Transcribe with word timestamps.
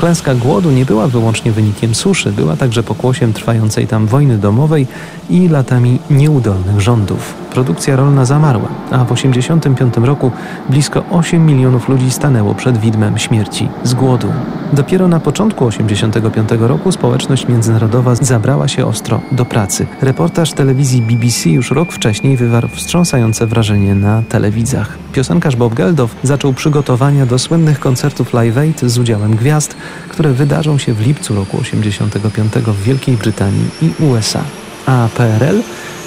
Klęska 0.00 0.34
głodu 0.34 0.70
nie 0.70 0.84
była 0.84 1.08
wyłącznie 1.08 1.52
wynikiem 1.52 1.94
suszy, 1.94 2.32
była 2.32 2.56
także 2.56 2.82
pokłosiem 2.82 3.32
trwającej 3.32 3.86
tam 3.86 4.06
wojny 4.06 4.38
domowej 4.38 4.86
i 5.30 5.48
latami 5.48 5.98
nieudolnych 6.10 6.80
rządów. 6.80 7.34
Produkcja 7.58 7.96
rolna 7.96 8.24
zamarła, 8.24 8.68
a 8.90 9.04
w 9.04 9.14
1985 9.14 10.06
roku 10.06 10.30
blisko 10.70 11.04
8 11.10 11.46
milionów 11.46 11.88
ludzi 11.88 12.10
stanęło 12.10 12.54
przed 12.54 12.78
widmem 12.78 13.18
śmierci 13.18 13.68
z 13.84 13.94
głodu. 13.94 14.32
Dopiero 14.72 15.08
na 15.08 15.20
początku 15.20 15.70
1985 15.70 16.68
roku 16.68 16.92
społeczność 16.92 17.48
międzynarodowa 17.48 18.14
zabrała 18.14 18.68
się 18.68 18.86
ostro 18.86 19.20
do 19.32 19.44
pracy. 19.44 19.86
Reportaż 20.00 20.52
telewizji 20.52 21.02
BBC 21.02 21.50
już 21.50 21.70
rok 21.70 21.92
wcześniej 21.92 22.36
wywarł 22.36 22.68
wstrząsające 22.68 23.46
wrażenie 23.46 23.94
na 23.94 24.22
telewizach. 24.28 24.98
Piosenkarz 25.12 25.56
Bob 25.56 25.74
Geldof 25.74 26.16
zaczął 26.22 26.52
przygotowania 26.52 27.26
do 27.26 27.38
słynnych 27.38 27.80
koncertów 27.80 28.32
Live 28.32 28.58
Aid 28.58 28.80
z 28.80 28.98
udziałem 28.98 29.36
gwiazd, 29.36 29.76
które 30.08 30.32
wydarzą 30.32 30.78
się 30.78 30.94
w 30.94 31.06
lipcu 31.06 31.34
roku 31.34 31.58
1985 31.58 32.52
w 32.66 32.82
Wielkiej 32.82 33.16
Brytanii 33.16 33.68
i 33.82 34.04
USA. 34.04 34.40
A 34.86 35.08
PRL 35.16 35.60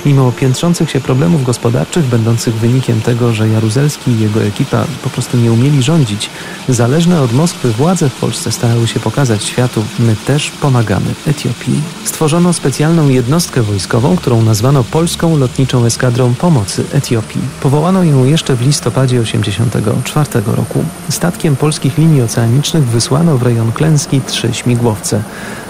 Mimo 0.05 0.31
piętrzących 0.31 0.91
się 0.91 0.99
problemów 0.99 1.43
gospodarczych, 1.43 2.05
będących 2.05 2.55
wynikiem 2.55 3.01
tego, 3.01 3.33
że 3.33 3.49
Jaruzelski 3.49 4.11
i 4.11 4.19
jego 4.19 4.43
ekipa 4.43 4.85
po 5.03 5.09
prostu 5.09 5.37
nie 5.37 5.51
umieli 5.51 5.83
rządzić, 5.83 6.29
zależne 6.69 7.21
od 7.21 7.33
Moskwy 7.33 7.71
władze 7.71 8.09
w 8.09 8.15
Polsce 8.15 8.51
starały 8.51 8.87
się 8.87 8.99
pokazać 8.99 9.43
światu, 9.43 9.83
my 9.99 10.15
też 10.15 10.51
pomagamy 10.51 11.05
Etiopii. 11.27 11.81
Stworzono 12.03 12.53
specjalną 12.53 13.09
jednostkę 13.09 13.61
wojskową, 13.61 14.15
którą 14.15 14.41
nazwano 14.41 14.83
Polską 14.83 15.37
Lotniczą 15.37 15.85
Eskadrą 15.85 16.33
Pomocy 16.33 16.83
Etiopii. 16.93 17.41
Powołano 17.61 18.03
ją 18.03 18.25
jeszcze 18.25 18.55
w 18.55 18.61
listopadzie 18.61 19.19
1984 19.19 20.55
roku. 20.55 20.83
Statkiem 21.09 21.55
polskich 21.55 21.97
linii 21.97 22.21
oceanicznych 22.21 22.83
wysłano 22.83 23.37
w 23.37 23.43
rejon 23.43 23.71
klęski 23.71 24.21
trzy 24.21 24.53
śmigłowce. 24.53 25.23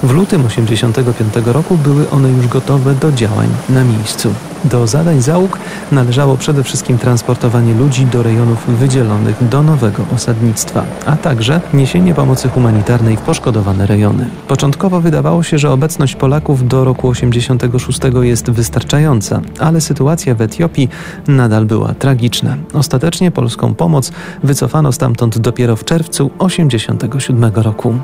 W 0.04 0.12
lutym 0.12 0.44
1985 0.44 1.48
roku 1.48 1.78
były 1.78 2.10
one 2.10 2.30
już 2.30 2.48
gotowe 2.48 2.96
do 2.96 3.12
działań 3.12 3.50
na 3.70 3.84
miejscu. 3.84 4.21
Do 4.66 4.88
zadań 4.88 5.22
załóg 5.22 5.60
należało 5.92 6.38
przede 6.38 6.64
wszystkim 6.64 6.98
transportowanie 6.98 7.74
ludzi 7.74 8.06
do 8.06 8.24
rejonów 8.24 8.66
wydzielonych 8.68 9.48
do 9.50 9.64
nowego 9.64 10.04
osadnictwa, 10.16 10.84
a 11.06 11.16
także 11.16 11.62
niesienie 11.74 12.14
pomocy 12.14 12.50
humanitarnej 12.50 13.18
w 13.18 13.22
poszkodowane 13.22 13.88
rejony. 13.88 14.30
Początkowo 14.48 15.02
wydawało 15.02 15.44
się, 15.44 15.58
że 15.58 15.72
obecność 15.72 16.16
Polaków 16.16 16.68
do 16.68 16.84
roku 16.84 17.08
86 17.08 18.00
jest 18.22 18.50
wystarczająca, 18.50 19.42
ale 19.60 19.82
sytuacja 19.82 20.36
w 20.36 20.42
Etiopii 20.42 20.90
nadal 21.28 21.66
była 21.66 21.94
tragiczna. 21.94 22.58
Ostatecznie 22.74 23.32
polską 23.32 23.76
pomoc 23.76 24.12
wycofano 24.44 24.92
stamtąd 24.92 25.38
dopiero 25.38 25.76
w 25.76 25.86
czerwcu 25.86 26.32
87 26.40 27.52
roku. 27.56 27.96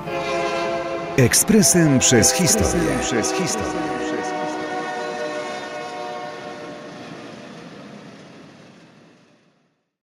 Ekspresem 1.17 1.99
przez 1.99 2.31
historię. 2.31 2.89
Przez 3.01 3.31
historię. 3.33 4.06